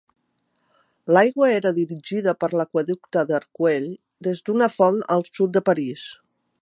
[1.15, 3.87] L'aigua era dirigida per l'aqüeducte d'Arcueil
[4.29, 6.09] des d'una font al sud de París.